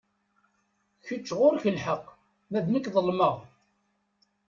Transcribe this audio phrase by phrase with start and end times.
[1.05, 2.05] Kečč ɣur-k lḥeqq,
[2.49, 3.35] ma d nekk ḍelmeɣ.